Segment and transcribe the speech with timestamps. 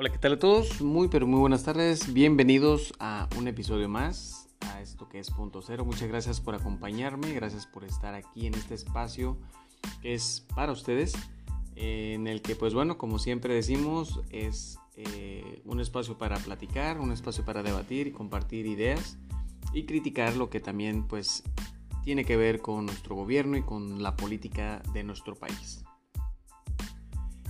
[0.00, 0.80] Hola, ¿qué tal a todos?
[0.80, 2.12] Muy, pero muy buenas tardes.
[2.12, 5.84] Bienvenidos a un episodio más, a esto que es Punto Cero.
[5.84, 9.36] Muchas gracias por acompañarme, gracias por estar aquí en este espacio
[10.00, 11.14] que es para ustedes,
[11.74, 17.10] en el que, pues bueno, como siempre decimos, es eh, un espacio para platicar, un
[17.10, 19.18] espacio para debatir y compartir ideas
[19.72, 21.42] y criticar lo que también, pues,
[22.04, 25.82] tiene que ver con nuestro gobierno y con la política de nuestro país.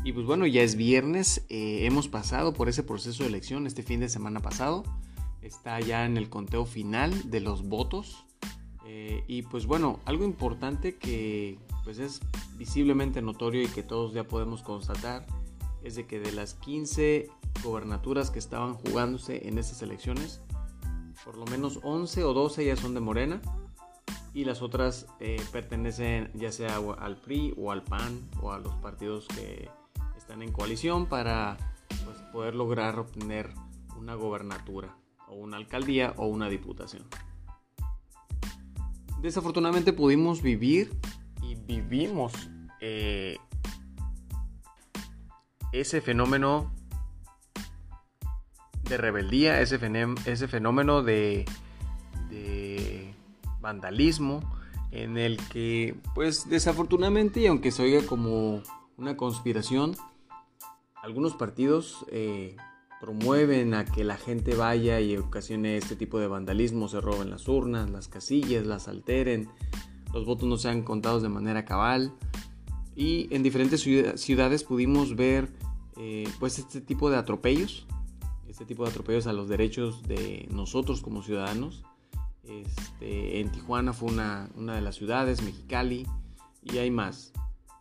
[0.09, 3.83] Y pues bueno, ya es viernes, eh, hemos pasado por ese proceso de elección este
[3.83, 4.83] fin de semana pasado,
[5.43, 8.25] está ya en el conteo final de los votos.
[8.87, 12.23] Eh, y pues bueno, algo importante que pues es
[12.57, 15.27] visiblemente notorio y que todos ya podemos constatar
[15.85, 17.29] es de que de las 15
[17.63, 20.41] gobernaturas que estaban jugándose en estas elecciones,
[21.23, 23.43] por lo menos 11 o 12 ya son de Morena
[24.33, 28.75] y las otras eh, pertenecen ya sea al PRI o al PAN o a los
[28.77, 29.69] partidos que
[30.29, 31.57] están en coalición para
[32.05, 33.49] pues, poder lograr obtener
[33.97, 34.95] una gobernatura
[35.27, 37.03] o una alcaldía o una diputación.
[39.23, 40.93] Desafortunadamente pudimos vivir
[41.41, 42.35] y vivimos
[42.83, 43.39] eh,
[45.73, 46.75] ese fenómeno
[48.83, 49.81] de rebeldía, ese,
[50.27, 51.47] ese fenómeno de,
[53.63, 54.41] vandalismo
[54.93, 58.63] en el que pues desafortunadamente y aunque se oiga como
[58.97, 59.97] una conspiración,
[61.09, 62.55] algunos partidos eh,
[63.01, 67.49] promueven a que la gente vaya y ocasione este tipo de vandalismo, se roben las
[67.49, 69.49] urnas, las casillas, las alteren,
[70.13, 72.13] los votos no sean contados de manera cabal.
[72.95, 73.81] Y en diferentes
[74.21, 75.49] ciudades pudimos ver
[75.97, 77.87] eh, pues este tipo de atropellos,
[78.47, 81.85] este tipo de atropellos a los derechos de nosotros como ciudadanos.
[82.45, 86.07] Este, en Tijuana fue una, una de las ciudades, Mexicali,
[86.63, 87.33] y hay más.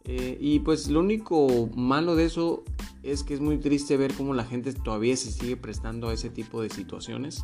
[0.07, 2.63] Eh, y pues lo único malo de eso
[3.03, 6.29] es que es muy triste ver cómo la gente todavía se sigue prestando a ese
[6.29, 7.43] tipo de situaciones.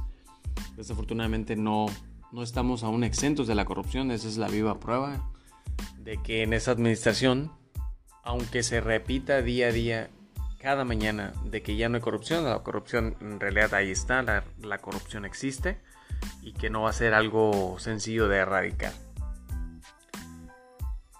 [0.77, 1.87] Desafortunadamente no,
[2.31, 5.29] no estamos aún exentos de la corrupción, esa es la viva prueba
[5.99, 7.51] de que en esa administración,
[8.23, 10.09] aunque se repita día a día,
[10.59, 14.45] cada mañana, de que ya no hay corrupción, la corrupción en realidad ahí está, la,
[14.61, 15.77] la corrupción existe
[16.41, 18.93] y que no va a ser algo sencillo de erradicar.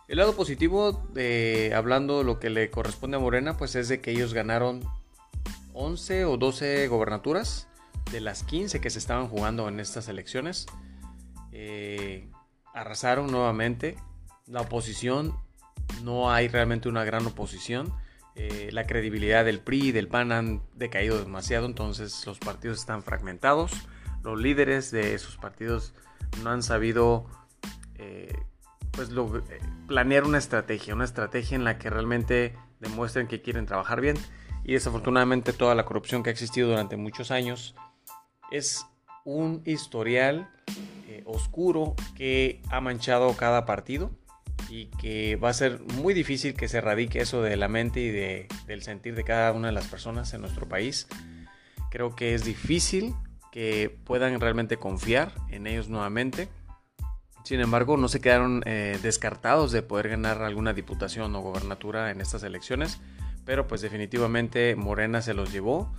[0.07, 4.11] El lado positivo, de, hablando lo que le corresponde a Morena, pues es de que
[4.11, 4.81] ellos ganaron
[5.73, 7.67] 11 o 12 gobernaturas
[8.11, 10.67] de las 15 que se estaban jugando en estas elecciones.
[11.51, 12.29] Eh,
[12.73, 13.97] arrasaron nuevamente.
[14.45, 15.37] La oposición,
[16.03, 17.93] no hay realmente una gran oposición.
[18.35, 23.03] Eh, la credibilidad del PRI y del PAN han decaído demasiado, entonces los partidos están
[23.03, 23.71] fragmentados.
[24.23, 25.93] Los líderes de esos partidos
[26.43, 27.25] no han sabido
[27.95, 28.33] eh,
[28.93, 34.01] pues eh, planear una estrategia, una estrategia en la que realmente demuestren que quieren trabajar
[34.01, 34.17] bien.
[34.63, 37.75] Y desafortunadamente toda la corrupción que ha existido durante muchos años
[38.51, 38.85] es
[39.25, 40.49] un historial
[41.07, 44.11] eh, oscuro que ha manchado cada partido
[44.69, 48.09] y que va a ser muy difícil que se erradique eso de la mente y
[48.09, 51.07] de, del sentir de cada una de las personas en nuestro país.
[51.89, 53.13] Creo que es difícil
[53.51, 56.47] que puedan realmente confiar en ellos nuevamente
[57.43, 62.21] sin embargo, no se quedaron eh, descartados de poder ganar alguna diputación o gobernatura en
[62.21, 62.99] estas elecciones,
[63.45, 65.93] pero pues definitivamente Morena se los llevó,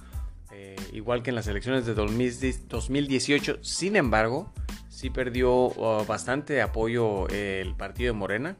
[0.53, 3.59] eh, igual que en las elecciones de 2018.
[3.62, 4.53] Sin embargo,
[4.88, 8.56] sí perdió uh, bastante apoyo el partido de Morena.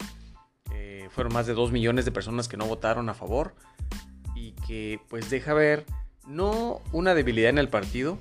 [0.73, 3.55] Eh, fueron más de 2 millones de personas que no votaron a favor
[4.35, 5.87] y que pues deja ver
[6.27, 8.19] no una debilidad en el partido,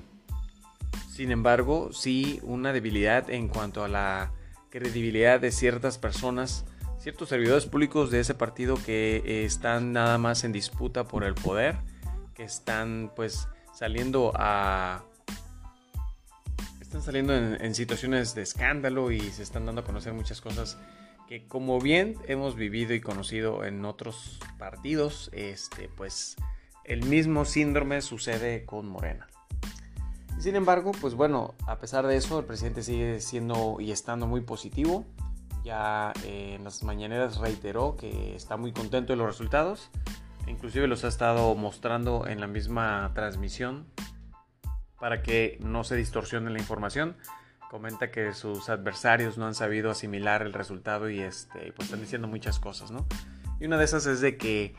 [1.10, 4.32] sin embargo, sí una debilidad en cuanto a la
[4.74, 6.64] credibilidad de ciertas personas,
[6.98, 11.34] ciertos servidores públicos de ese partido que eh, están nada más en disputa por el
[11.34, 11.76] poder,
[12.34, 15.04] que están pues saliendo a...
[16.80, 20.76] Están saliendo en, situaciones de escándalo y se están dando a conocer muchas cosas
[21.28, 26.34] que como bien hemos vivido y conocido en otros partidos, este, pues
[26.84, 29.28] el mismo síndrome sucede con Morena.
[30.38, 34.42] Sin embargo, pues bueno, a pesar de eso, el presidente sigue siendo y estando muy
[34.42, 35.04] positivo.
[35.64, 39.90] Ya eh, en las mañaneras reiteró que está muy contento de los resultados.
[40.46, 43.86] Inclusive los ha estado mostrando en la misma transmisión
[45.00, 47.16] para que no se distorsione la información.
[47.70, 52.28] Comenta que sus adversarios no han sabido asimilar el resultado y este, pues están diciendo
[52.28, 53.06] muchas cosas, ¿no?
[53.58, 54.74] Y una de esas es de que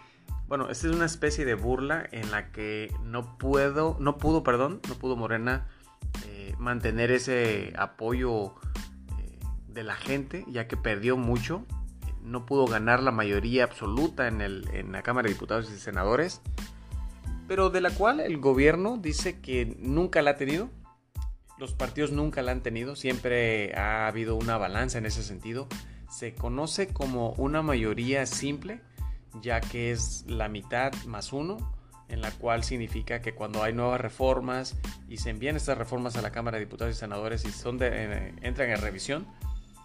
[0.47, 4.79] bueno, esta es una especie de burla en la que no puedo, no pudo, perdón,
[4.87, 5.67] no pudo Morena
[6.27, 8.53] eh, mantener ese apoyo
[9.19, 11.65] eh, de la gente, ya que perdió mucho.
[12.21, 16.41] No pudo ganar la mayoría absoluta en, la Cámara de Diputados y Senadores.
[17.47, 20.69] pero de la cual el gobierno dice que nunca la ha tenido.
[21.57, 25.67] Los partidos nunca la han tenido, siempre ha habido una balanza en ese sentido.
[26.09, 28.81] Se conoce como una mayoría simple,
[29.41, 31.57] ya que es la mitad más uno,
[32.07, 34.75] en la cual significa que cuando hay nuevas reformas
[35.09, 38.33] y se envían estas reformas a la Cámara de Diputados y Senadores y son eh,
[38.41, 39.27] entran en revisión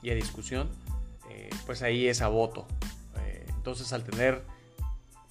[0.03, 0.71] y a discusión,
[1.31, 2.67] eh, pues ahí es a voto.
[3.25, 4.45] Eh, entonces al tener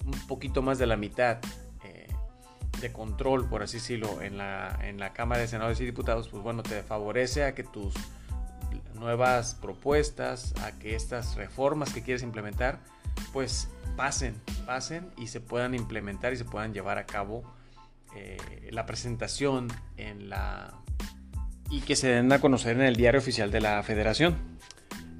[0.04, 1.38] un poquito más de la mitad
[2.80, 6.42] de control, por así decirlo, en la, en la Cámara de Senadores y Diputados, pues
[6.42, 7.92] bueno, te favorece a que tus
[8.94, 12.80] nuevas propuestas, a que estas reformas que quieres implementar,
[13.32, 14.34] pues pasen,
[14.66, 17.42] pasen y se puedan implementar y se puedan llevar a cabo
[18.14, 20.74] eh, la presentación en la
[21.70, 24.36] y que se den a conocer en el diario oficial de la Federación.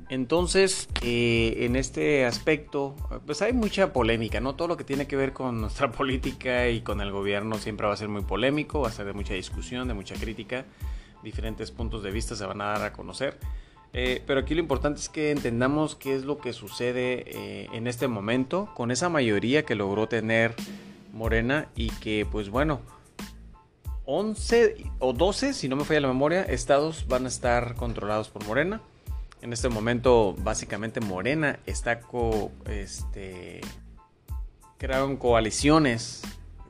[0.09, 4.57] Entonces, eh, en este aspecto, pues hay mucha polémica, ¿no?
[4.57, 7.93] Todo lo que tiene que ver con nuestra política y con el gobierno siempre va
[7.93, 10.65] a ser muy polémico, va a ser de mucha discusión, de mucha crítica,
[11.23, 13.39] diferentes puntos de vista se van a dar a conocer.
[13.93, 17.87] Eh, pero aquí lo importante es que entendamos qué es lo que sucede eh, en
[17.87, 20.55] este momento con esa mayoría que logró tener
[21.13, 22.81] Morena y que pues bueno,
[24.05, 28.45] 11 o 12, si no me falla la memoria, estados van a estar controlados por
[28.45, 28.81] Morena.
[29.43, 33.61] En este momento, básicamente, Morena está co, este,
[34.79, 36.23] crearon coaliciones,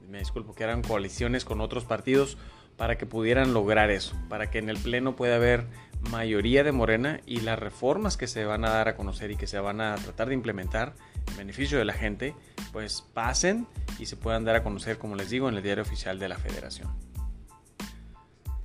[0.08, 2.36] me disculpo, eran coaliciones con otros partidos
[2.80, 5.66] para que pudieran lograr eso, para que en el Pleno pueda haber
[6.10, 9.46] mayoría de Morena y las reformas que se van a dar a conocer y que
[9.46, 10.94] se van a tratar de implementar
[11.28, 12.34] en beneficio de la gente,
[12.72, 13.66] pues pasen
[13.98, 16.38] y se puedan dar a conocer, como les digo, en el diario oficial de la
[16.38, 16.88] federación.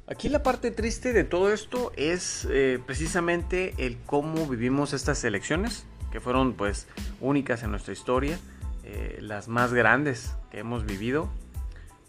[0.07, 5.85] Aquí la parte triste de todo esto es eh, precisamente el cómo vivimos estas elecciones,
[6.13, 6.87] que fueron pues
[7.19, 8.39] únicas en nuestra historia,
[8.85, 11.29] eh, las más grandes que hemos vivido.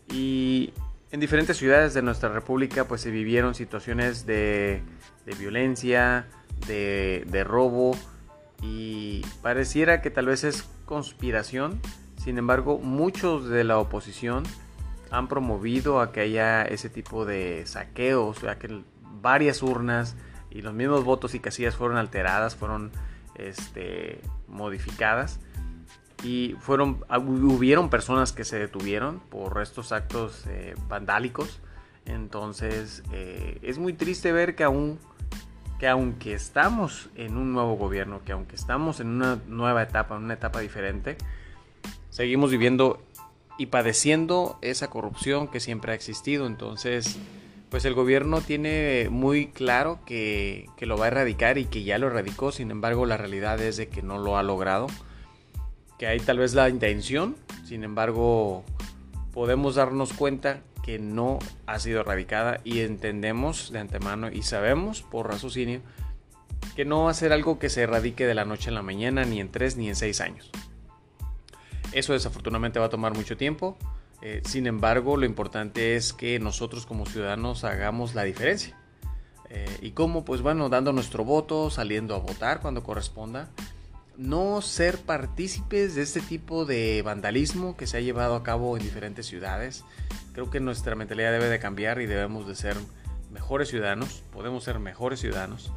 [0.08, 0.72] Y
[1.16, 4.82] en diferentes ciudades de nuestra república pues se vivieron situaciones de,
[5.38, 6.26] violencia,
[6.66, 7.96] de, robo
[8.60, 11.80] y pareciera que tal vez es conspiración.
[12.22, 14.42] Sin embargo, muchos de la oposición
[15.10, 18.82] han promovido a que haya ese tipo de saqueos, a que
[19.22, 20.16] varias urnas
[20.50, 22.92] y los mismos votos y casillas fueron alteradas, fueron
[23.36, 25.40] este, modificadas
[26.22, 31.60] y fueron hubieron personas que se detuvieron por estos actos eh, vandálicos.
[32.04, 34.98] Entonces eh, es muy triste ver que aún
[35.78, 40.24] que aunque estamos en un nuevo gobierno que aunque estamos en una nueva etapa en
[40.24, 41.18] una etapa diferente
[42.08, 43.02] seguimos viviendo
[43.58, 46.46] y padeciendo esa corrupción que siempre ha existido.
[46.46, 47.18] Entonces,
[47.70, 52.08] pues el gobierno tiene muy claro que, lo va a erradicar y que ya lo
[52.08, 54.86] erradicó, sin embargo la realidad es de que no lo ha logrado,
[55.98, 58.64] que hay tal vez la intención, sin embargo
[59.32, 65.28] podemos darnos cuenta que no ha sido erradicada y entendemos de antemano y sabemos por
[65.28, 65.80] raciocinio
[66.76, 69.24] que no va a ser algo que se erradique de la noche a la mañana,
[69.24, 70.50] ni en tres ni en seis años.
[71.92, 73.78] Eso desafortunadamente va a tomar mucho tiempo.
[74.20, 78.78] Eh, sin embargo, lo importante es que nosotros como ciudadanos hagamos la diferencia.
[79.48, 80.24] Eh, ¿Y cómo?
[80.24, 83.48] Pues bueno, dando nuestro voto, saliendo a votar cuando corresponda.
[84.16, 88.82] No ser partícipes de este tipo de vandalismo que se ha llevado a cabo en
[88.82, 89.84] diferentes ciudades.
[90.32, 92.76] Creo que nuestra mentalidad debe de cambiar y debemos de ser
[93.30, 94.22] mejores ciudadanos.
[94.32, 95.72] Podemos ser mejores ciudadanos.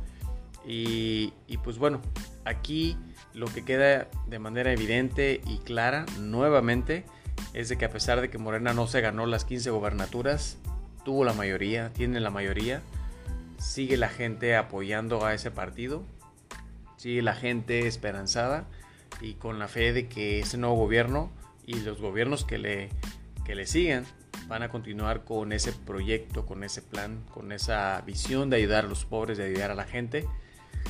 [0.66, 2.02] Y, y pues bueno,
[2.46, 2.98] aquí
[3.34, 7.06] lo que queda de manera evidente y clara nuevamente
[7.54, 10.58] es de que a pesar de que Morena no se ganó las 15 gobernaturas,
[11.04, 12.82] tuvo la mayoría, tiene la mayoría,
[13.58, 16.04] sigue la gente apoyando a ese partido,
[17.00, 18.68] sigue la gente esperanzada
[19.22, 21.32] y con la fe de que ese nuevo gobierno
[21.66, 22.90] y los gobiernos que le,
[23.46, 24.04] que le sigan
[24.50, 28.88] van a continuar con ese proyecto, con ese plan, con esa visión de ayudar a
[28.90, 30.28] los pobres, de ayudar a la gente,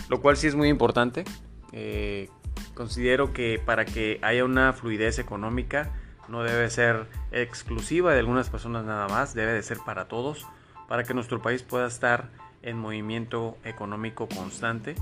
[0.09, 1.25] lo cual sí es muy importante.
[1.73, 2.27] Eh,
[2.73, 5.91] considero que para que haya una fluidez económica
[6.27, 10.47] no debe ser exclusiva de algunas personas nada más, debe de ser para todos,
[10.87, 12.31] para que nuestro país pueda estar
[12.63, 14.95] en movimiento económico constante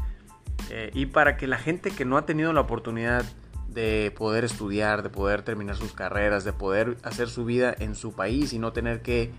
[0.70, 3.26] eh, y para que la gente que no ha tenido la oportunidad
[3.68, 8.14] de poder estudiar, de poder terminar sus carreras, de poder hacer su vida en su
[8.14, 9.32] país y no tener que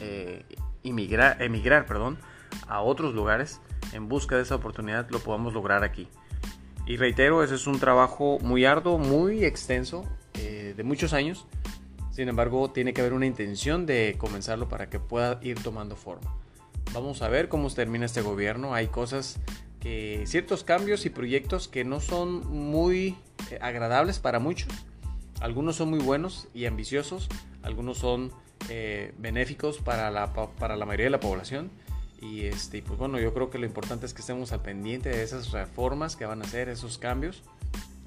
[0.00, 0.44] eh,
[0.82, 2.18] emigrar perdón,
[2.68, 3.60] a otros lugares
[3.92, 6.08] en busca de esa oportunidad, lo podamos lograr aquí.
[6.86, 10.04] Y reitero, ese es un trabajo muy arduo, muy extenso,
[10.34, 11.46] eh, de muchos años.
[12.12, 16.32] Sin embargo, tiene que haber una intención de comenzarlo para que pueda ir tomando forma.
[16.94, 18.72] Vamos a ver cómo termina este gobierno.
[18.72, 19.40] Hay cosas
[20.26, 23.16] ciertos cambios y proyectos que no son muy
[23.50, 24.72] eh, agradables para muchos.
[25.40, 27.28] Algunos son muy buenos y ambiciosos,
[27.62, 28.32] algunos son
[28.68, 31.70] eh, benéficos para la, para la mayoría de la población.
[32.20, 35.22] Y este, pues bueno, yo creo que lo importante es que estemos al pendiente de
[35.22, 37.42] esas reformas que van a hacer, esos cambios,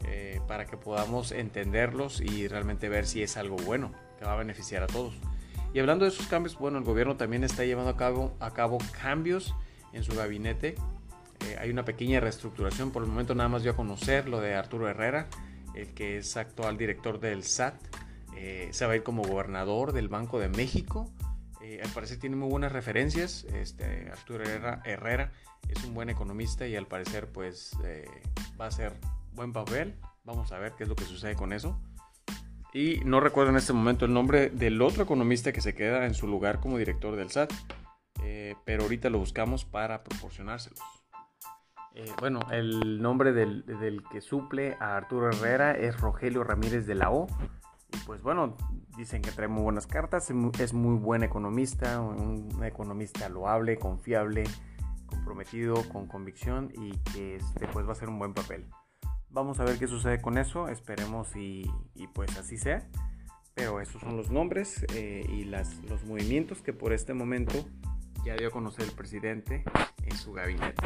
[0.05, 4.37] eh, para que podamos entenderlos y realmente ver si es algo bueno que va a
[4.37, 5.13] beneficiar a todos.
[5.73, 8.79] Y hablando de esos cambios, bueno, el gobierno también está llevando a cabo, a cabo
[9.01, 9.53] cambios
[9.93, 10.75] en su gabinete.
[11.45, 14.55] Eh, hay una pequeña reestructuración, por el momento nada más yo a conocer lo de
[14.55, 15.27] Arturo Herrera,
[15.73, 17.75] el que es actual director del SAT.
[18.35, 21.11] Eh, se va a ir como gobernador del Banco de México.
[21.61, 23.45] Eh, al parecer tiene muy buenas referencias.
[23.53, 25.31] Este, Arturo Herrera, Herrera,
[25.67, 27.71] es un buen economista y al parecer pues
[28.59, 28.93] va a ser
[29.33, 29.95] buen papel.
[30.23, 31.79] Vamos a ver qué es lo que sucede con eso.
[32.73, 36.13] Y no recuerdo en este momento el nombre del otro economista que se queda en
[36.13, 37.51] su lugar como director del SAT,
[38.23, 40.79] eh, pero ahorita lo buscamos para proporcionárselos.
[41.99, 43.65] Eh, bueno, el nombre del,
[44.09, 47.27] que suple a Arturo Herrera es Rogelio Ramírez de la O.
[47.91, 48.55] Y pues bueno,
[48.95, 54.45] dicen que trae muy buenas cartas, es muy buen economista, un economista loable, confiable,
[55.07, 58.65] comprometido, con convicción y que este, pues va a ser un buen papel.
[59.29, 61.69] Vamos a ver qué sucede con eso, esperemos y,
[62.13, 62.87] pues así sea.
[63.55, 67.65] Pero esos son los nombres eh, y las, los movimientos que por este momento
[68.23, 69.65] ya dio a conocer el presidente
[70.05, 70.81] en su gabinete.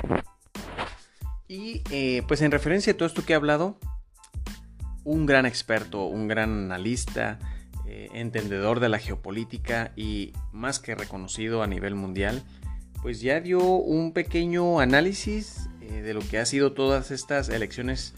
[1.53, 3.77] Y eh, pues en referencia a todo esto que he hablado,
[5.03, 7.37] un gran experto, un gran analista,
[7.85, 12.41] eh, entendedor de la geopolítica y más que reconocido a nivel mundial,
[13.03, 18.15] pues ya dio un pequeño análisis de lo que ha sido todas estas elecciones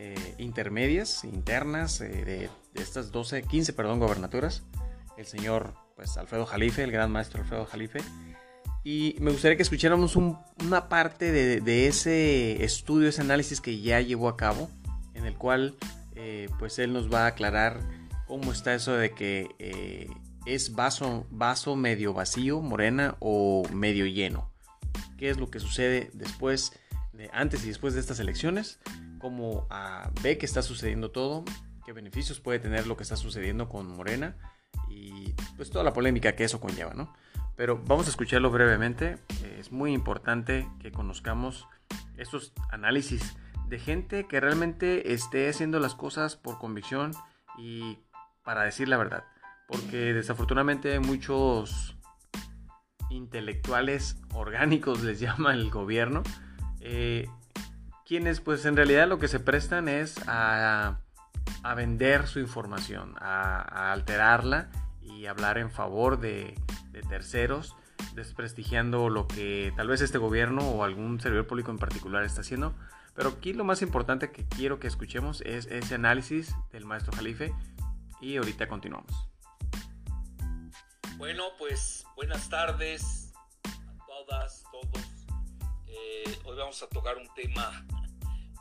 [0.00, 4.62] eh, intermedias, internas, eh, de, estas 12, 15, perdón, gobernaturas.
[5.16, 7.98] El señor, pues, Alfredo Jalife, el gran maestro Alfredo Jalife.
[8.84, 14.28] Y me gustaría que escucháramos una parte de, ese estudio, ese análisis que ya llevó
[14.28, 14.70] a cabo,
[15.14, 15.76] en el cual,
[16.14, 17.80] eh, pues, él nos va a aclarar
[18.26, 20.08] cómo está eso de que
[20.46, 24.50] es vaso, vaso medio vacío, morena, o medio lleno.
[25.18, 26.72] ¿Qué es lo que sucede después,
[27.12, 28.78] de, antes y después de estas elecciones?
[29.18, 31.44] cómo ah, ve que está sucediendo todo,
[31.84, 34.36] qué beneficios puede tener lo que está sucediendo con Morena
[34.88, 37.12] y pues toda la polémica que eso conlleva, ¿no?
[37.58, 39.18] Pero vamos a escucharlo brevemente.
[39.58, 41.66] Es muy importante que conozcamos
[42.16, 43.36] estos análisis
[43.66, 47.10] de gente que realmente esté haciendo las cosas por convicción
[47.58, 47.98] y
[48.44, 49.24] para decir la verdad.
[49.66, 51.98] Porque desafortunadamente muchos
[53.10, 56.22] intelectuales orgánicos les llama el gobierno.
[56.78, 57.28] Eh,
[58.06, 61.00] quienes pues en realidad lo que se prestan es a,
[61.76, 64.70] vender su información, a, alterarla
[65.02, 66.54] y hablar en favor de,
[67.02, 67.76] terceros,
[68.14, 72.74] desprestigiando lo que tal vez este gobierno o algún servidor público en particular está haciendo.
[73.14, 77.52] Pero aquí lo más importante que quiero que escuchemos es ese análisis del maestro Jalife
[78.20, 79.12] y ahorita continuamos.
[81.16, 83.32] Bueno, pues buenas tardes
[83.64, 85.04] a todas, todos.
[85.88, 87.84] Eh, hoy vamos a tocar un tema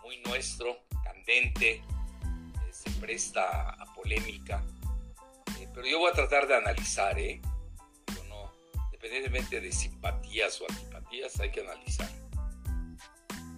[0.04, 1.84] muy nuestro, candente, eh,
[2.72, 4.64] se presta a polémica,
[5.60, 7.42] eh, pero yo voy a tratar de analizar, ¿eh?
[8.98, 12.10] Independientemente de simpatías o antipatías, hay que analizar.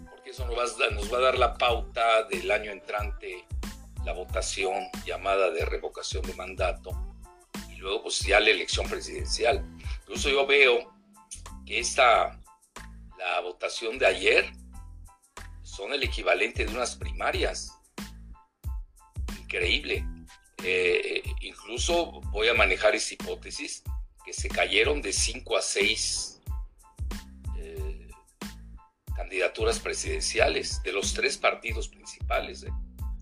[0.09, 0.57] Porque eso nos
[1.13, 3.45] va, a dar la pauta del año entrante,
[4.03, 4.73] la votación
[5.05, 6.91] llamada de revocación de mandato,
[7.69, 9.63] y luego pues ya la elección presidencial.
[10.01, 10.93] Incluso yo veo
[11.65, 12.37] que esta,
[13.17, 14.51] la votación de ayer,
[15.63, 17.79] son el equivalente de unas primarias.
[19.39, 20.05] Increíble.
[20.63, 23.83] Eh, incluso voy a manejar esa hipótesis
[24.33, 26.41] se cayeron de 5 a 6
[27.57, 28.07] eh,
[29.15, 32.63] candidaturas presidenciales de los tres partidos principales.
[32.63, 32.71] Eh.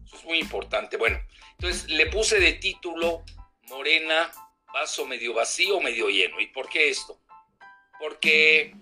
[0.05, 0.97] Eso es muy importante.
[0.97, 1.19] Bueno,
[1.51, 3.23] entonces le puse de título
[3.63, 4.31] Morena,
[4.73, 6.39] vaso medio vacío, medio lleno.
[6.39, 7.19] ¿Y por qué esto?
[7.99, 8.75] Porque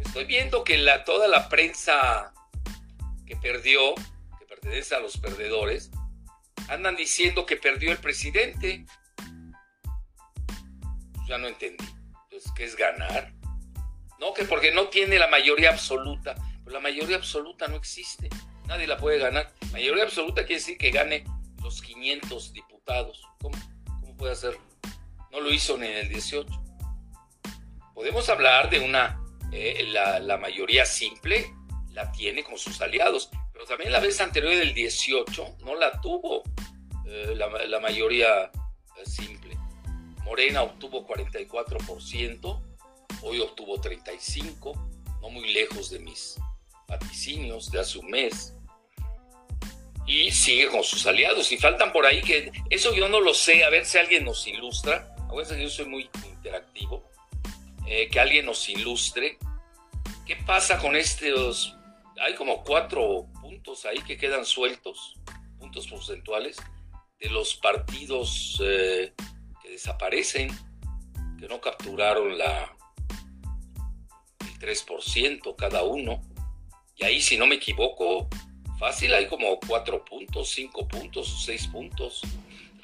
[0.00, 2.32] estoy viendo que la, toda la prensa
[3.26, 3.94] que perdió,
[4.38, 5.90] que pertenece a los perdedores,
[6.68, 8.84] andan diciendo que perdió el presidente.
[11.28, 11.84] Ya no entendí.
[12.24, 13.32] Entonces, ¿qué es ganar?
[14.18, 16.34] No, que porque no tiene la mayoría absoluta.
[16.64, 18.28] Pero la mayoría absoluta no existe.
[18.66, 19.52] Nadie la puede ganar.
[19.72, 21.24] Mayoría absoluta quiere decir que gane
[21.62, 23.22] los 500 diputados.
[23.40, 23.58] ¿Cómo,
[24.00, 24.60] cómo puede hacerlo?
[25.30, 26.48] No lo hizo ni en el 18.
[27.94, 29.20] Podemos hablar de una,
[29.52, 31.52] eh, la, la mayoría simple,
[31.92, 36.44] la tiene con sus aliados, pero también la vez anterior del 18 no la tuvo
[37.06, 39.37] eh, la, mayoría eh, simple.
[40.28, 42.62] Morena obtuvo 44%,
[43.22, 44.74] hoy obtuvo 35%,
[45.22, 46.38] no muy lejos de mis
[46.86, 48.54] vaticinios de hace un mes.
[50.06, 51.50] y sigue con sus aliados.
[51.52, 54.46] Y faltan por ahí que eso yo no lo sé, a ver si alguien nos
[54.46, 55.14] ilustra.
[55.18, 57.04] A que yo soy muy interactivo.
[57.86, 59.38] Eh, que alguien nos ilustre.
[60.26, 61.74] ¿Qué pasa con estos?
[62.20, 65.14] Hay como cuatro puntos ahí que quedan sueltos,
[65.58, 66.56] puntos porcentuales,
[67.18, 69.12] de los partidos eh,
[69.70, 70.48] desaparecen,
[71.38, 72.76] que no capturaron la,
[74.40, 76.20] el 3% cada uno.
[76.96, 78.28] Y ahí, si no me equivoco,
[78.78, 82.22] Fácil, hay como cuatro puntos, cinco puntos, seis puntos.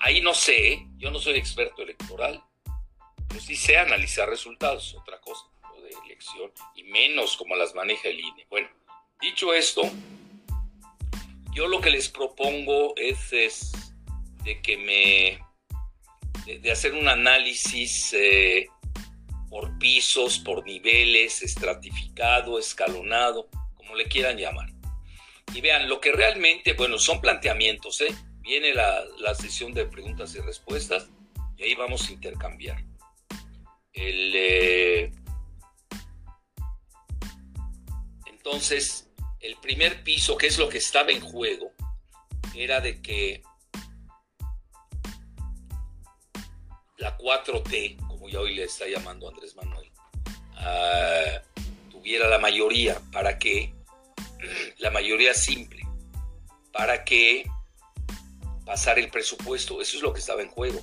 [0.01, 2.43] Ahí no sé, yo no soy experto electoral,
[3.29, 5.45] pero sí sé analizar resultados, otra cosa,
[5.81, 8.45] de elección, y menos como las maneja el INE.
[8.51, 8.69] Bueno,
[9.21, 9.83] dicho esto,
[11.53, 13.31] yo lo que les propongo es,
[14.43, 15.44] de que me,
[16.47, 18.69] de, hacer un análisis eh,
[19.49, 24.71] por pisos, por niveles, estratificado, escalonado, como le quieran llamar.
[25.55, 28.15] Y vean, lo que realmente, bueno, son planteamientos, ¿eh?
[28.41, 31.09] Viene la, sesión de preguntas y respuestas
[31.57, 32.85] y ahí vamos a intercambiar.
[33.93, 35.11] Eh,
[38.27, 39.09] entonces,
[39.41, 41.73] el primer piso, que es lo que estaba en juego,
[42.55, 43.43] era de que
[47.05, 49.91] la 4T, como ya hoy le está llamando Andrés Manuel,
[50.57, 51.43] ah,
[51.91, 53.75] tuviera la mayoría para que
[54.79, 55.83] la mayoría simple,
[56.73, 57.45] para que
[58.65, 59.83] pasar el presupuesto.
[59.83, 60.83] Eso es lo que estaba en juego.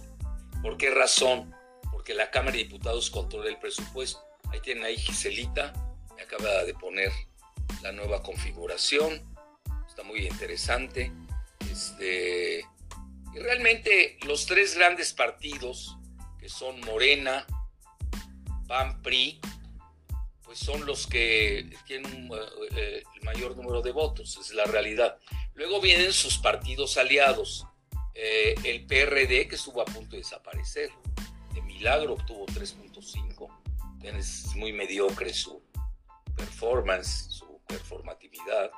[0.61, 1.55] ¿Por qué razón?
[1.91, 4.19] Porque la Cámara de Diputados controla el presupuesto.
[4.51, 5.73] Ahí tienen ahí Giselita,
[6.15, 7.11] me acaba de poner
[7.81, 9.23] la nueva configuración.
[9.87, 11.11] Está muy interesante.
[11.71, 12.63] Este,
[13.33, 15.97] y realmente los tres grandes partidos,
[16.41, 17.45] que son Morena,
[18.67, 19.39] PAN, PRI,
[20.43, 22.37] pues son los que tienen eh,
[22.75, 25.17] eh, el mayor número de votos, es la realidad.
[25.53, 27.67] Luego vienen sus partidos aliados,
[28.15, 30.89] eh, el PRD que estuvo a punto de desaparecer,
[31.53, 33.49] de milagro obtuvo 3.5,
[34.03, 35.61] es muy mediocre su
[36.35, 38.71] performance, su performatividad.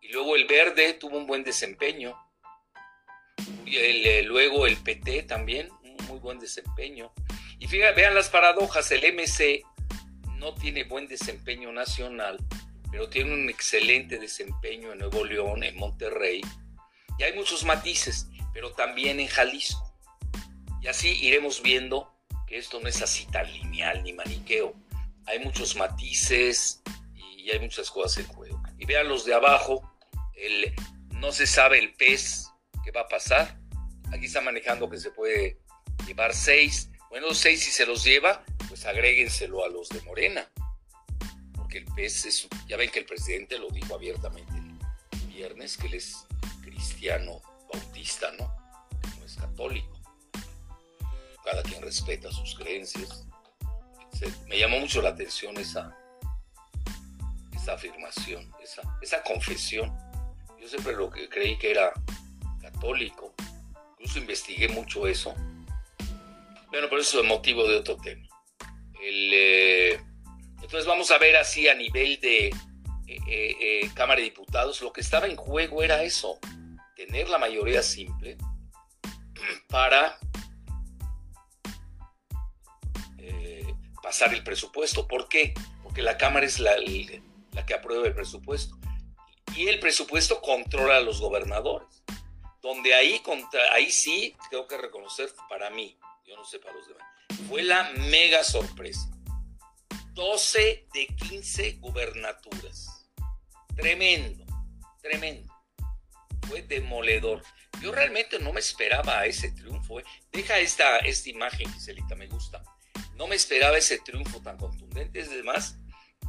[0.00, 2.16] Y luego el Verde tuvo un buen desempeño,
[3.66, 5.68] y luego el PT también,
[6.08, 7.12] muy buen desempeño.
[7.58, 9.62] Y fíjense, vean las paradojas, el MC
[10.36, 12.38] no tiene buen desempeño nacional,
[12.90, 16.40] pero tiene un excelente desempeño en Nuevo León, en Monterrey.
[17.18, 19.92] Y hay muchos matices, pero también en Jalisco.
[20.80, 22.14] Y así iremos viendo
[22.46, 24.74] que esto no es así tan lineal ni maniqueo.
[25.26, 26.80] Hay muchos matices
[27.14, 28.62] y hay muchas cosas en juego.
[28.78, 29.92] Y vean los de abajo,
[30.34, 30.72] el,
[31.10, 32.48] no se sabe el pez
[32.84, 33.58] que va a pasar.
[34.12, 35.58] Aquí está manejando que se puede
[36.08, 36.90] llevar seis.
[37.10, 40.50] Bueno, seis si se los lleva, pues agréguenselo a los de Morena.
[41.54, 44.52] Porque el pez es, ya ven que el presidente lo dijo abiertamente
[45.12, 46.26] el viernes, que él es
[46.62, 47.40] cristiano
[47.72, 48.46] bautista, ¿no?
[49.18, 49.98] No es católico.
[51.44, 53.26] Cada quien respeta sus creencias.
[54.48, 55.96] Me llamó mucho la atención esa,
[57.54, 58.50] esa afirmación,
[59.00, 59.96] esa confesión.
[60.60, 61.92] Yo siempre lo que creí que era
[62.60, 63.34] católico.
[63.92, 65.34] Incluso investigué mucho eso.
[66.70, 68.28] Bueno, pero eso es motivo de otro tema.
[69.00, 69.98] Eh,
[70.60, 72.48] entonces vamos a ver así a nivel de
[73.06, 76.38] eh, eh, Cámara de Diputados, lo que estaba en juego era eso,
[76.94, 78.36] tener la mayoría simple
[79.68, 80.18] para
[84.02, 85.06] pasar el presupuesto.
[85.06, 85.54] ¿Por qué?
[85.82, 86.76] Porque la Cámara es la,
[87.52, 88.78] la que aprueba el presupuesto.
[89.56, 92.04] Y el presupuesto controla a los gobernadores.
[92.60, 96.88] Donde ahí, contra, ahí sí tengo que reconocer para mí, yo no sé para los
[96.88, 97.06] demás,
[97.48, 99.10] fue la mega sorpresa.
[100.14, 103.08] 12 de 15 gubernaturas.
[103.76, 104.44] Tremendo,
[105.00, 105.54] tremendo.
[106.48, 107.42] Fue demoledor.
[107.80, 110.00] Yo realmente no me esperaba ese triunfo.
[110.00, 110.04] ¿eh?
[110.32, 112.64] Deja esta, esta imagen, Giselita, me gusta.
[113.14, 115.20] No me esperaba ese triunfo tan contundente.
[115.20, 115.76] Es más,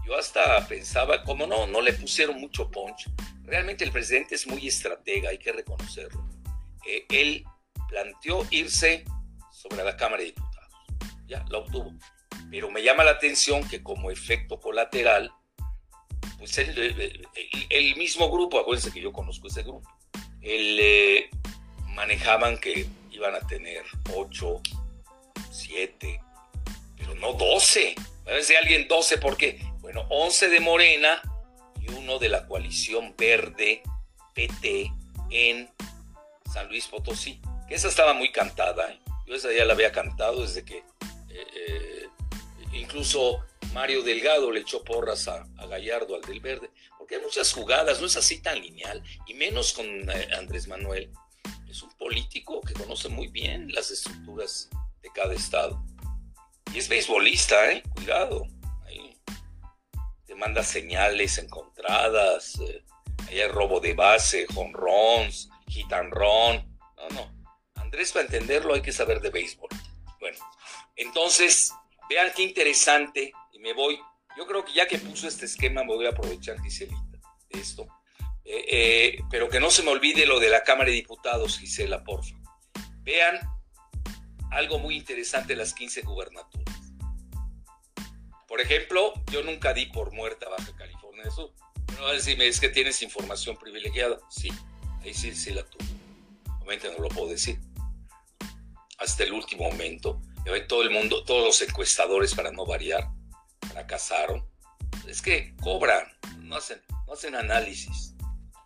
[0.05, 3.09] yo hasta pensaba, como no, no le pusieron mucho punch.
[3.49, 6.23] Realmente el presidente es muy estratega, hay que reconocerlo.
[6.87, 7.43] Eh, él
[7.87, 9.03] planteó irse
[9.51, 10.49] sobre la Cámara de Diputados
[11.29, 11.93] ya la obtuvo.
[12.51, 15.31] Pero me llama la atención que como efecto colateral,
[16.37, 19.87] pues el, mismo grupo, acuérdense que yo conozco ese grupo,
[20.41, 21.29] el, eh,
[21.89, 23.83] manejaban que iban a tener
[24.13, 24.61] 8,
[25.51, 26.21] 7,
[26.97, 27.95] pero no 12.
[28.25, 29.61] A veces alguien 12, ¿por qué?
[29.79, 31.21] Bueno, 11 de Morena
[31.89, 33.83] y uno de la coalición verde
[34.33, 34.91] PT
[35.31, 35.69] en
[36.51, 37.41] San Luis Potosí.
[37.67, 38.91] Que esa estaba muy cantada.
[38.91, 38.99] ¿eh?
[39.27, 40.83] Yo esa ya la había cantado desde que
[41.29, 42.07] eh,
[42.73, 48.01] incluso Mario Delgado le echó porras a, Gallardo, al del Verde, porque hay muchas jugadas,
[48.01, 51.11] no es así tan lineal, y menos con eh, Andrés Manuel.
[51.69, 54.69] Es un político que conoce muy bien las estructuras
[55.03, 55.83] de cada estado.
[56.73, 57.83] Y es beisbolista, ¿eh?
[57.93, 58.47] Cuidado.
[60.39, 62.83] Manda señales encontradas, eh,
[63.29, 65.49] hay robo de base, jonrons,
[66.09, 66.79] run.
[66.97, 67.31] No, no.
[67.75, 69.69] Andrés, para entenderlo hay que saber de béisbol.
[70.19, 70.37] Bueno,
[70.95, 71.73] entonces,
[72.09, 73.99] vean qué interesante, y me voy
[74.39, 77.87] yo creo que ya que puso este esquema, me voy a aprovechar, Giselita, de esto.
[78.45, 82.05] Eh, eh, pero que no se me olvide lo de la Cámara de Diputados, Gisela,
[82.05, 82.37] porfa.
[83.01, 83.37] Vean
[84.51, 86.78] algo muy interesante las 15 gubernaturas.
[88.49, 91.53] Por ejemplo, yo nunca di por muerta Baja California Sur.
[91.95, 94.19] No va a decirme, es que tienes información privilegiada.
[94.31, 94.49] Sí,
[95.01, 95.85] ahí sí, sí la tuve.
[96.57, 97.59] Obviamente no lo puedo decir.
[98.97, 100.19] Hasta el último momento.
[100.67, 103.07] Todo el mundo, todos los encuestadores, para no variar,
[103.71, 104.43] fracasaron,
[105.07, 108.15] es que cobran, no hacen, no hacen análisis,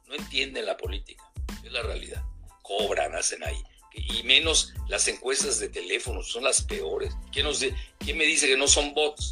[0.07, 1.29] no entienden la política,
[1.61, 2.23] es la realidad.
[2.61, 3.61] Cobran, hacen ahí.
[3.93, 7.13] Y menos las encuestas de teléfono, son las peores.
[7.33, 7.59] ¿Quién, nos
[7.99, 9.31] ¿Quién me dice que no son bots?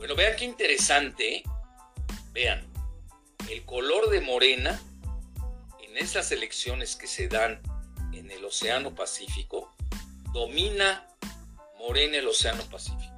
[0.00, 1.44] Bueno, vean qué interesante,
[2.32, 2.66] vean,
[3.48, 4.80] el color de morena
[5.80, 7.62] en estas elecciones que se dan
[8.12, 9.72] en el Océano Pacífico,
[10.32, 11.06] domina
[11.78, 13.10] morena el Océano Pacífico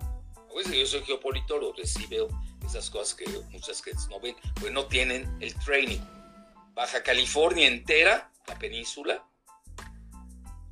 [0.70, 2.28] yo soy geopolitólogo, sí veo
[2.66, 6.00] esas cosas que muchas gentes no ven, pues no tienen el training.
[6.74, 9.24] Baja California entera, la península,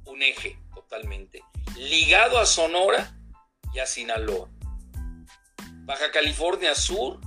[0.05, 1.43] un eje totalmente,
[1.77, 3.17] ligado a Sonora
[3.75, 4.49] y a Sinaloa.
[5.85, 7.21] Baja California Sur,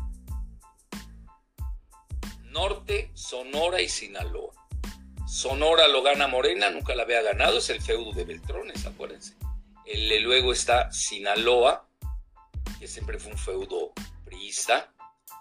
[2.46, 4.54] Norte, Sonora y Sinaloa.
[5.28, 9.36] Sonora lo gana Morena, nunca la había ganado, es el feudo de Beltrones, acuérdense.
[9.86, 11.90] El, luego está Sinaloa,
[12.80, 14.94] que siempre fue un feudo priista,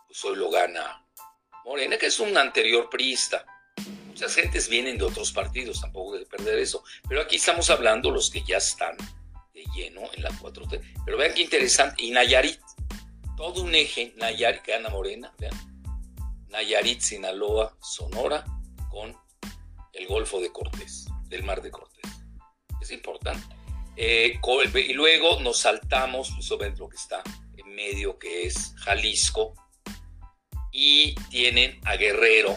[0.06, 1.04] pues hoy lo gana
[1.64, 3.44] Morena, que es un anterior priista.
[4.06, 6.82] Muchas gentes vienen de otros partidos, tampoco de perder eso.
[7.08, 8.96] Pero aquí estamos hablando los que ya están
[9.52, 10.80] de lleno en la 4T.
[11.04, 12.02] Pero vean qué interesante.
[12.02, 12.60] Y Nayarit,
[13.42, 15.52] todo un eje, Nayarit, gana Morena, vean.
[16.50, 18.44] Nayarit, Sinaloa, Sonora,
[18.88, 19.16] con
[19.94, 22.08] el Golfo de Cortés, del Mar de Cortés.
[22.80, 23.44] Es importante.
[23.96, 24.38] Eh,
[24.74, 27.20] y luego nos saltamos pues, sobre lo que está
[27.56, 29.54] en medio, que es Jalisco,
[30.70, 32.56] y tienen a Guerrero,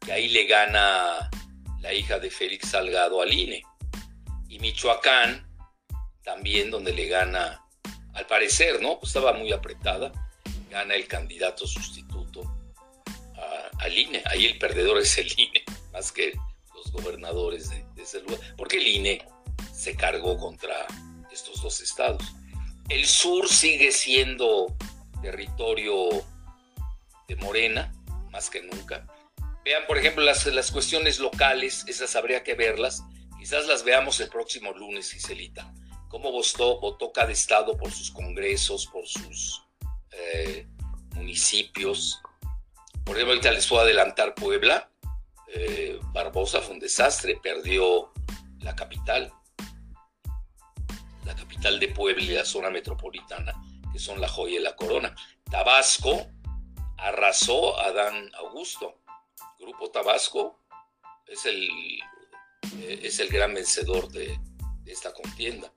[0.00, 1.30] que ahí le gana
[1.80, 3.62] la hija de Félix Salgado al INE,
[4.46, 5.50] y Michoacán,
[6.22, 7.65] también donde le gana,
[8.16, 8.98] al parecer, ¿no?
[8.98, 10.12] Pues estaba muy apretada,
[10.70, 12.56] gana el candidato sustituto
[13.78, 16.32] al INE, ahí el perdedor es el INE, más que
[16.74, 19.26] los gobernadores de, ese lugar, porque el INE
[19.72, 20.86] se cargó contra
[21.30, 22.22] estos dos estados.
[22.88, 24.74] El sur sigue siendo
[25.22, 26.08] territorio
[27.28, 27.92] de Morena,
[28.30, 29.06] más que nunca.
[29.64, 33.02] Vean, por ejemplo, las, las cuestiones locales, esas habría que verlas.
[33.38, 35.72] Quizás las veamos el próximo lunes, Giselita.
[36.08, 39.62] Cómo votó, cada estado por sus congresos, por sus
[40.12, 40.66] eh,
[41.14, 42.20] municipios.
[43.04, 44.90] Por ejemplo, ahorita les puedo adelantar Puebla.
[45.48, 48.12] Eh, Barbosa fue un desastre, perdió
[48.60, 49.32] la capital,
[51.24, 53.52] la capital de Puebla y la zona metropolitana,
[53.92, 55.14] que son la joya y la corona.
[55.50, 56.26] Tabasco
[56.98, 59.00] arrasó a Dan Augusto.
[59.58, 60.60] Grupo Tabasco
[61.26, 61.68] es el,
[62.80, 64.38] eh, es el gran vencedor de
[64.86, 65.72] esta contienda.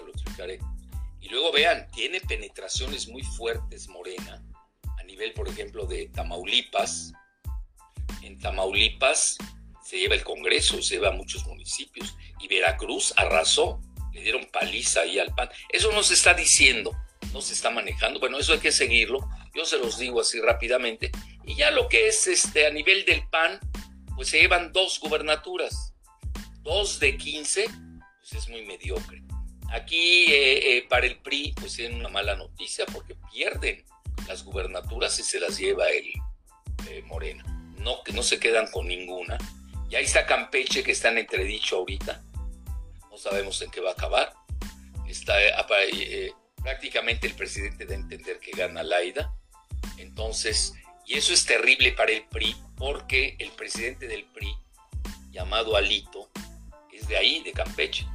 [0.00, 0.58] Lo explicaré.
[1.20, 4.42] Y luego vean, tiene penetraciones muy fuertes Morena,
[4.98, 7.12] a nivel, por ejemplo, de Tamaulipas,
[8.22, 9.38] en Tamaulipas
[9.84, 12.14] se lleva el Congreso, se lleva a muchos municipios.
[12.40, 13.80] Y Veracruz arrasó,
[14.12, 15.48] le dieron paliza ahí al PAN.
[15.70, 16.94] Eso no se está diciendo,
[17.32, 18.20] no se está manejando.
[18.20, 19.26] Bueno, eso hay que seguirlo.
[19.54, 21.10] Yo se los digo así rápidamente.
[21.46, 23.58] Y ya lo que es este a nivel del PAN,
[24.14, 25.94] pues se llevan dos gubernaturas.
[26.60, 29.22] Dos de 15, pues es muy mediocre.
[29.70, 33.84] Aquí eh, eh, para el PRI, pues tienen una mala noticia porque pierden
[34.26, 36.06] las gubernaturas y se las lleva el
[36.88, 37.44] eh, Morena
[37.78, 39.38] no, que no se quedan con ninguna.
[39.90, 42.22] Y ahí está Campeche que está en entredicho ahorita.
[43.10, 44.34] No sabemos en qué va a acabar.
[45.06, 49.34] Está eh, prácticamente el presidente de entender que gana Laida.
[49.96, 50.74] Entonces,
[51.06, 54.54] y eso es terrible para el PRI porque el presidente del PRI,
[55.30, 56.28] llamado Alito,
[56.92, 58.06] es de ahí, de Campeche.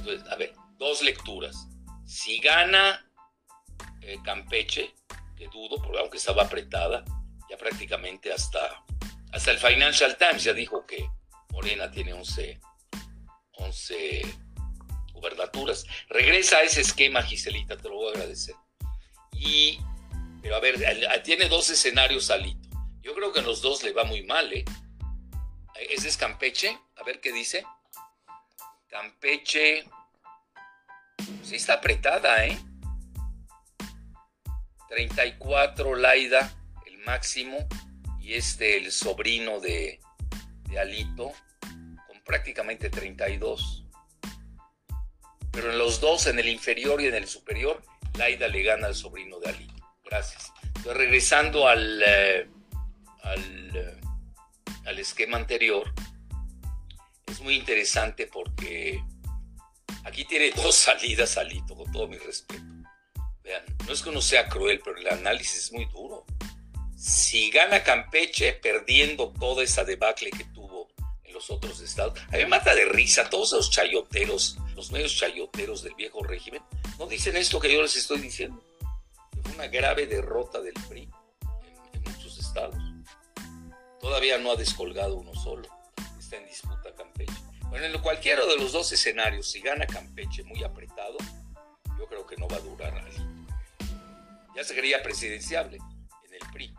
[0.00, 1.68] Entonces, a ver, dos lecturas.
[2.06, 3.06] Si gana
[4.00, 4.94] eh, Campeche,
[5.36, 7.04] que dudo, porque aunque estaba apretada,
[7.48, 8.82] ya prácticamente hasta,
[9.32, 11.06] hasta el Financial Times ya dijo que
[11.50, 12.60] Morena tiene 11,
[13.52, 14.22] 11
[15.12, 15.84] gubernaturas.
[16.08, 18.54] Regresa a ese esquema, Giselita, te lo voy a agradecer.
[19.34, 19.78] Y
[20.42, 20.76] Pero a ver,
[21.22, 22.68] tiene dos escenarios Alito.
[23.02, 24.64] Yo creo que en los dos le va muy mal, ¿eh?
[25.90, 26.78] Ese es Campeche.
[26.96, 27.64] A ver qué dice.
[28.90, 29.84] Campeche.
[31.42, 32.58] Sí está apretada, ¿eh?
[34.88, 36.52] 34 Laida,
[36.86, 37.56] el máximo.
[38.20, 40.00] Y este, el sobrino de,
[40.78, 43.86] Alito, con prácticamente 32.
[45.52, 47.82] Pero en los dos, en el inferior y en el superior,
[48.18, 49.74] Laida le gana al sobrino de Alito.
[50.04, 50.52] Gracias.
[50.62, 52.48] Entonces, regresando al, eh,
[53.22, 54.00] al, eh,
[54.86, 55.92] al esquema anterior,
[57.30, 59.02] es muy interesante porque
[60.04, 62.62] aquí tiene dos salidas Alito, con todo mi respeto.
[63.42, 66.24] Vean, no es que uno sea cruel, pero el análisis es muy duro.
[66.96, 70.88] Si gana Campeche perdiendo toda esa debacle que tuvo
[71.24, 75.16] en los otros estados, a mí me mata de risa todos esos chayoteros, los medios
[75.16, 76.62] chayoteros del viejo régimen,
[76.98, 78.62] no dicen esto que yo les estoy diciendo.
[79.42, 81.08] Fue una grave derrota del PRI
[81.94, 82.76] en, muchos estados.
[83.98, 85.79] Todavía no ha descolgado uno solo.
[86.32, 87.32] En disputa Campeche.
[87.70, 91.16] Bueno, en cualquiera de los dos escenarios, si gana Campeche muy apretado,
[91.98, 93.26] yo creo que no va a durar alito.
[94.54, 96.72] Ya se creía presidenciable en el PRI.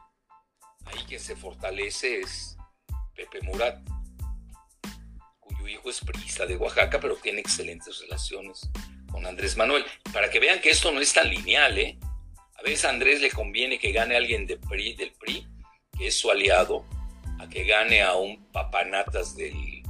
[0.85, 2.55] Ahí quien se fortalece es
[3.13, 3.77] Pepe Murat,
[5.41, 8.69] cuyo hijo es priista de Oaxaca, pero tiene excelentes relaciones
[9.11, 9.83] con Andrés Manuel.
[10.13, 11.99] Para que vean que esto no es tan lineal, ¿eh?
[12.55, 14.95] A veces Andrés le conviene que gane alguien del PRI,
[15.97, 16.85] que es su aliado,
[17.41, 19.83] a que gane a un papanatas del,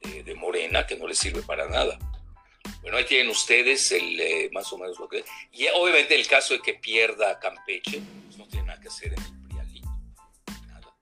[0.00, 1.98] de, Morena, que no le sirve para nada.
[2.82, 5.24] Bueno, ahí tienen ustedes el, eh, más o menos lo que...
[5.52, 9.22] Y obviamente el caso de que pierda Campeche, pues no tiene nada que hacer en
[9.22, 9.80] el PRI
[10.66, 10.94] nada,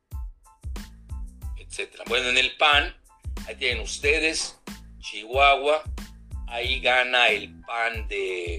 [1.57, 2.05] etcétera.
[2.07, 2.97] Bueno, en el PAN,
[3.47, 4.59] ahí tienen ustedes,
[5.01, 5.83] Chihuahua,
[6.49, 8.57] ahí gana el PAN de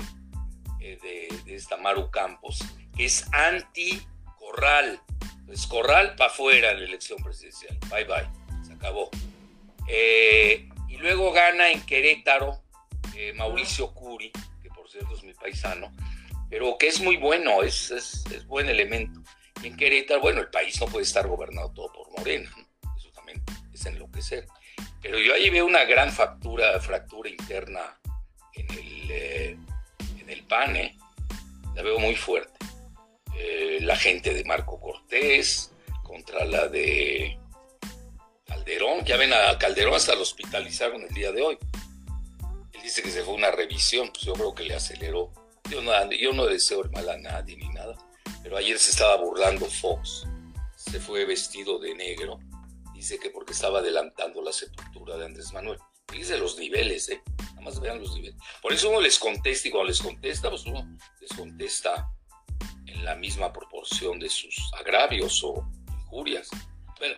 [0.93, 2.60] de, esta Maru Campos,
[2.95, 5.02] que es anti-corral.
[5.50, 7.78] Es corral para afuera en la elección presidencial.
[7.90, 8.66] Bye bye.
[8.66, 9.10] Se acabó.
[9.88, 12.62] Eh, y luego gana en Querétaro
[13.16, 14.32] eh, Mauricio Curi,
[14.62, 15.92] que por cierto es mi paisano,
[16.50, 19.22] pero que es muy bueno, es, buen elemento.
[19.62, 22.50] Y en Querétaro, bueno, el país no puede estar gobernado todo por Morena,
[22.98, 24.48] eso también es enloquecer.
[25.02, 27.98] Pero yo ahí veo una gran fractura, fractura interna
[28.54, 29.58] en el, eh,
[30.28, 30.98] el PAN, ¿eh?
[31.76, 32.52] la veo muy fuerte.
[33.38, 35.71] Eh, la gente de Marco Cortés
[36.04, 37.38] contra la de
[38.45, 41.58] Calderón, ya ven a Calderón hasta lo hospitalizaron el día de hoy.
[42.74, 45.34] Él dice que se fue una revisión, pues yo creo que le aceleró.
[45.69, 47.98] Yo no, yo no deseo el mal a nadie ni nada,
[48.43, 50.28] pero ayer se estaba burlando Fox,
[50.76, 52.39] se fue vestido de negro,
[52.93, 55.80] dice que porque estaba adelantando la sepultura de Andrés Manuel.
[56.08, 57.21] Fíjense los niveles, ¿eh?
[57.50, 58.36] Nada más vean los niveles.
[58.62, 60.88] Por eso uno les contesta y cuando les contesta, pues uno
[61.19, 62.08] les contesta
[62.96, 66.50] en la misma proporción de sus agravios o injurias.
[66.98, 67.16] Bueno,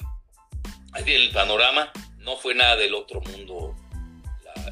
[0.93, 1.91] ahí el panorama.
[2.17, 3.73] No fue nada del otro mundo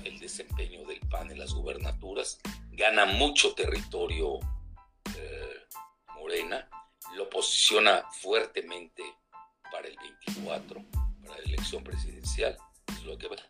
[0.03, 2.39] el desempeño del PAN en las gubernaturas.
[2.71, 4.39] Gana mucho territorio
[5.17, 5.63] eh,
[6.15, 6.67] Morena.
[7.15, 9.03] Lo posiciona fuertemente
[9.71, 9.95] para el
[10.27, 10.83] 24,
[11.23, 12.57] para la elección presidencial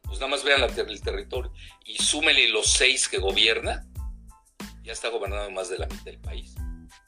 [0.04, 1.52] pues nada más vean el territorio
[1.86, 3.88] y súmele los seis que gobierna,
[4.84, 6.56] ya está gobernando más de la mitad del país.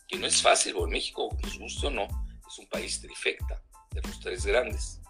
[0.08, 2.08] Que no es fácil, porque México, nos guste o no,
[2.48, 5.02] es un país trifecta de los tres grandes.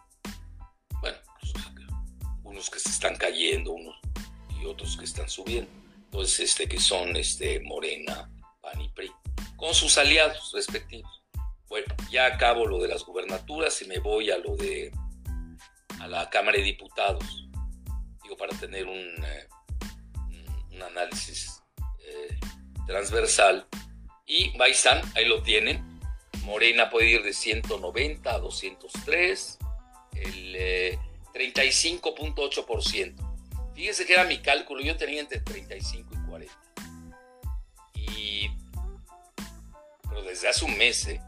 [1.01, 1.53] Bueno, pues,
[2.43, 3.95] unos que se están cayendo, unos
[4.60, 5.69] y otros que están subiendo.
[6.05, 8.29] Entonces, este, que son este, Morena,
[8.62, 9.12] PAN y PRI,
[9.55, 11.21] con sus aliados respectivos.
[11.67, 14.91] Bueno, ya acabo lo de las gubernaturas y me voy a lo de
[15.99, 17.49] a la Cámara de Diputados,
[18.23, 19.47] digo, para tener un, eh,
[20.71, 21.62] un análisis
[21.99, 22.39] eh,
[22.86, 23.67] transversal.
[24.27, 25.81] Y Baizán, ahí lo tienen,
[26.43, 29.57] Morena puede ir de 190 a 203,
[30.15, 30.99] el
[31.33, 32.93] 35.8%.
[32.93, 33.13] Eh,
[33.73, 36.53] Fíjense que era mi cálculo, yo tenía entre 35 y 40.
[37.93, 38.49] Y,
[40.09, 41.21] pero desde hace un mes, ¿eh?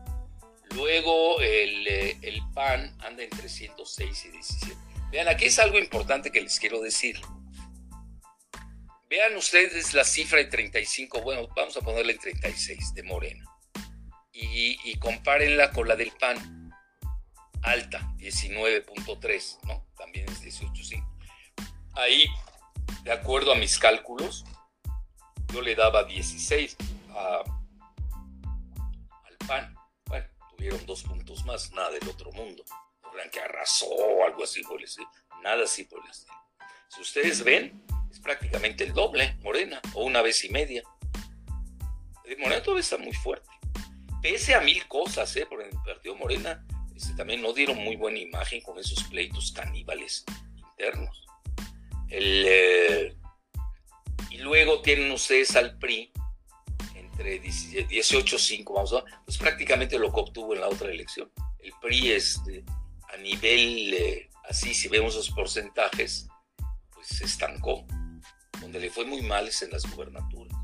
[0.72, 4.78] Luego eh, el, PAN anda entre 106 y 17.
[5.12, 7.20] Vean, aquí es algo importante que les quiero decir.
[9.10, 13.44] Vean ustedes la cifra de 35, bueno, vamos a ponerle 36 de Morena.
[14.32, 16.72] Y, y compárenla con la del PAN,
[17.64, 19.88] alta, 19.3, ¿no?
[19.98, 21.06] También es 18.5.
[21.94, 22.28] Ahí,
[23.04, 24.46] de acuerdo a mis cálculos,
[25.52, 26.78] yo le daba 16
[27.16, 27.44] al
[29.48, 29.76] PAN
[30.60, 32.64] tuvieron dos puntos más, nada del otro mundo.
[33.14, 34.90] Crean que arrasó o algo así por el.
[35.42, 36.14] Nada así por el.
[36.14, 40.84] Si ustedes ven, es prácticamente el doble, Morena, o una vez y media.
[42.38, 43.50] Morena todavía está muy fuerte.
[44.22, 45.46] pese a mil cosas, ¿eh?
[45.50, 50.26] porque el partido Morena este, también no dieron muy buena imagen con esos pleitos caníbales
[50.58, 51.26] internos.
[52.10, 53.16] Eh,
[54.30, 56.12] y luego tienen ustedes al PRI
[56.96, 61.32] entre 18-5, vamos a pues prácticamente lo que obtuvo en la otra elección.
[61.60, 62.64] El PRI este,
[63.14, 66.28] a nivel, eh, así si vemos los porcentajes,
[66.94, 67.86] pues se estancó.
[68.70, 70.56] Donde le fue muy mal es en las gubernaturas.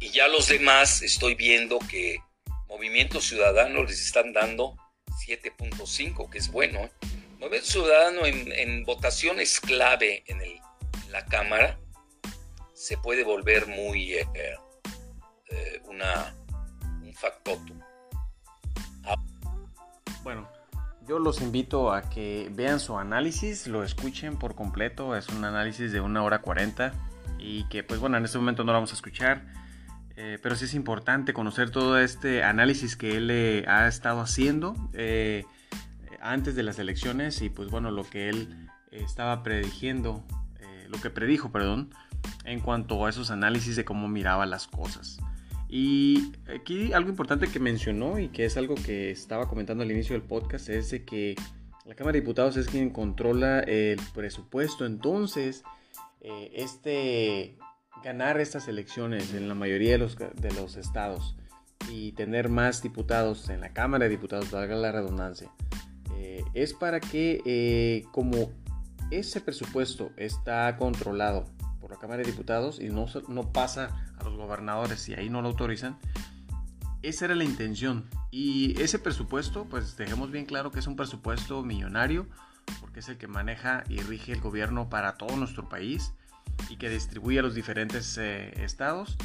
[0.00, 2.18] Y ya los demás estoy viendo que
[2.68, 4.76] Movimiento Ciudadano les están dando
[5.24, 6.80] 7.5, que es bueno.
[6.80, 6.90] ¿eh?
[7.38, 10.40] Movimiento Ciudadano en, votaciones clave en,
[11.10, 11.78] la Cámara
[12.72, 14.26] se puede volver muy eh,
[15.50, 16.34] eh, una,
[17.04, 17.80] un factotum.
[20.24, 20.50] Bueno,
[21.06, 25.16] yo los invito a que vean su análisis, lo escuchen por completo.
[25.16, 26.92] Es un análisis de una hora 40
[27.38, 29.44] y que pues bueno, en este momento no lo vamos a escuchar.
[30.14, 34.74] pero sí es importante conocer todo este análisis que él ha estado haciendo
[36.24, 40.24] antes de las elecciones y pues bueno, lo que él estaba predigiendo,
[40.58, 41.90] eh, lo que predijo, perdón,
[42.44, 45.18] en cuanto a esos análisis de cómo miraba las cosas.
[45.68, 50.14] Y aquí algo importante que mencionó y que es algo que estaba comentando al inicio
[50.14, 51.34] del podcast es de que
[51.84, 54.86] la Cámara de Diputados es quien controla el presupuesto.
[54.86, 55.64] Entonces,
[56.20, 57.58] eh, este,
[58.02, 61.36] ganar estas elecciones en la mayoría de los, de los estados
[61.90, 65.50] y tener más diputados en la Cámara de Diputados, valga la redundancia,
[66.16, 68.52] eh, es para que eh, como
[69.10, 71.44] ese presupuesto está controlado
[71.80, 75.48] por la Cámara de Diputados y no, no pasa los gobernadores y ahí no lo
[75.48, 75.98] autorizan,
[77.02, 78.08] esa era la intención.
[78.30, 82.26] Y ese presupuesto, pues dejemos bien claro que es un presupuesto millonario,
[82.80, 86.12] porque es el que maneja y rige el gobierno para todo nuestro país
[86.70, 89.16] y que distribuye a los diferentes eh, estados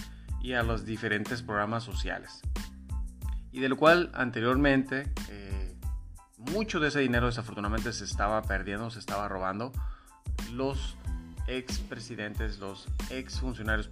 [0.42, 2.42] y a los diferentes programas sociales.
[3.52, 5.12] Y de lo cual anteriormente
[6.40, 9.72] mucho de ese dinero desafortunadamente se estaba perdiendo, se estaba robando.
[10.54, 10.98] Los
[11.48, 13.88] expresidentes, los ex funcionarios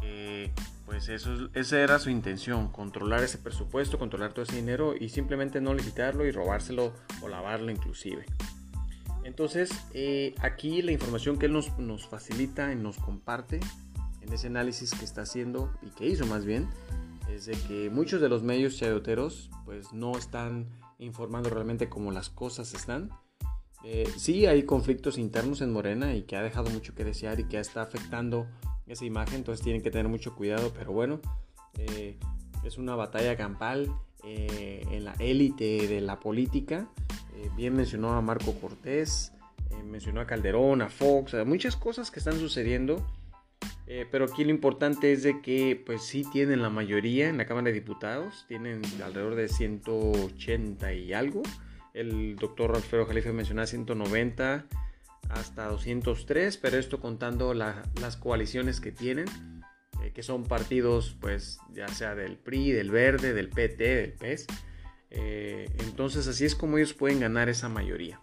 [0.00, 0.52] públicos,
[0.86, 5.60] pues eso, esa era su intención, controlar ese presupuesto, controlar todo ese dinero y simplemente
[5.60, 8.24] no licitarlo y robárselo o lavarlo inclusive.
[9.24, 13.58] Entonces, eh, aquí la información que él nos, nos facilita y nos comparte
[14.20, 16.68] en ese análisis que está haciendo y que hizo más bien,
[17.28, 20.68] es de que muchos de los medios chayoteros pues no están
[21.00, 23.10] informando realmente cómo las cosas están.
[23.82, 27.44] Eh, sí hay conflictos internos en Morena y que ha dejado mucho que desear y
[27.44, 28.46] que está afectando
[28.86, 31.20] esa imagen, entonces tienen que tener mucho cuidado, pero bueno,
[31.78, 32.18] eh,
[32.64, 33.90] es una batalla campal
[34.24, 36.88] eh, en la élite de la política.
[37.56, 39.32] bien mencionó a Marco Cortés,
[39.84, 43.04] mencionó a Calderón, a Fox, a muchas cosas que están sucediendo
[43.88, 47.46] eh, pero aquí lo importante es de que pues sí tienen la mayoría en la
[47.46, 51.42] Cámara de Diputados, tienen alrededor de 180 y algo.
[51.94, 54.66] El doctor Alfredo Jalife mencionaba 190
[55.30, 59.26] hasta 203, pero esto contando las coaliciones que tienen,
[60.02, 64.46] eh, que son partidos pues ya sea del PRI, del Verde, del PT, del PES.
[65.10, 68.20] Eh, entonces así es como ellos pueden ganar esa mayoría.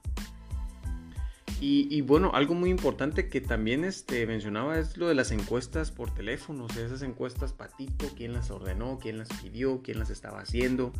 [1.66, 6.14] Y, bueno, algo muy importante que también este, mencionaba es lo de las encuestas por
[6.14, 6.66] teléfono.
[6.66, 10.92] O sea, esas encuestas patito, quién las ordenó, quién las pidió, quién las estaba haciendo.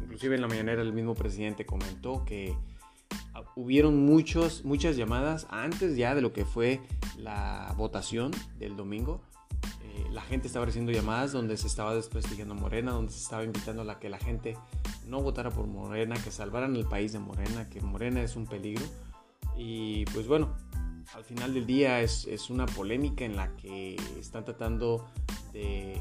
[0.00, 2.56] Inclusive en la mañanera el mismo presidente comentó que
[3.56, 6.80] hubieron muchos, muchas llamadas antes ya de lo que fue
[7.16, 9.22] la votación del domingo.
[9.82, 13.90] Eh, la gente estaba recibiendo llamadas donde se estaba desprestigiando Morena, donde se estaba invitando
[13.90, 14.56] a que la gente
[15.06, 18.84] no votara por Morena, que salvaran el país de Morena, que Morena es un peligro.
[19.56, 20.54] Y pues bueno,
[21.14, 25.06] al final del día es, una polémica en la que están tratando
[25.52, 26.00] de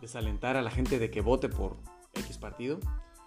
[0.00, 1.76] desalentar a la gente de que vote por
[2.14, 2.78] X partido.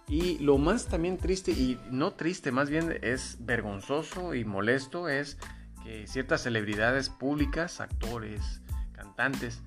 [0.08, 5.38] Y lo más también triste, y no triste, más bien es vergonzoso y molesto, es
[5.84, 8.62] que ciertas celebridades públicas, actores,
[8.92, 9.62] cantantes,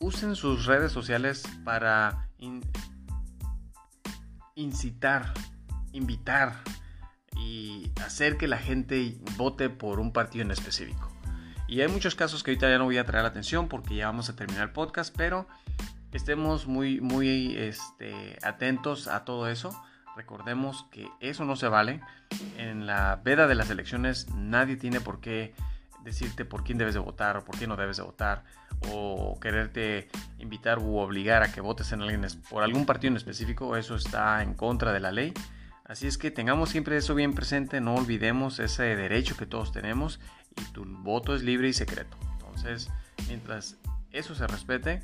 [0.00, 2.28] usen sus redes sociales para
[4.54, 5.32] incitar,
[5.92, 6.60] invitar
[7.36, 11.10] y hacer que la gente vote por un partido en específico.
[11.68, 14.06] Y hay muchos casos que ahorita ya no voy a traer la atención porque ya
[14.06, 15.46] vamos a terminar el podcast, pero
[16.12, 19.70] estemos muy, muy este, atentos a todo eso.
[20.16, 22.00] Recordemos que eso no se vale.
[22.58, 25.54] En la veda de las elecciones nadie tiene por qué
[26.04, 28.44] decirte por quién debes de votar o por quién no debes de votar
[28.90, 30.08] o quererte
[30.38, 33.76] invitar u obligar a que votes en alguien por algún partido en específico.
[33.76, 35.32] Eso está en contra de la ley.
[35.84, 40.20] Así es que tengamos siempre eso bien presente, no olvidemos ese derecho que todos tenemos
[40.56, 42.16] y tu voto es libre y secreto.
[42.38, 42.90] Entonces,
[43.28, 43.76] mientras
[44.10, 45.02] eso se respete,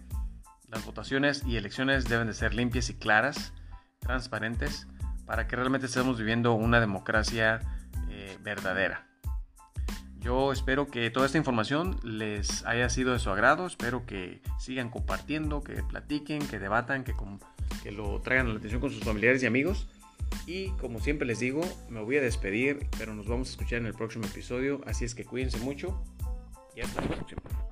[0.68, 3.52] las votaciones y elecciones deben de ser limpias y claras,
[4.00, 4.86] transparentes,
[5.26, 7.60] para que realmente estemos viviendo una democracia
[8.10, 9.06] eh, verdadera.
[10.20, 14.90] Yo espero que toda esta información les haya sido de su agrado, espero que sigan
[14.90, 17.14] compartiendo, que platiquen, que debatan, que,
[17.82, 19.86] que lo traigan a la atención con sus familiares y amigos.
[20.46, 23.86] Y como siempre les digo, me voy a despedir, pero nos vamos a escuchar en
[23.86, 26.02] el próximo episodio, así es que cuídense mucho
[26.74, 27.67] y hasta la próxima.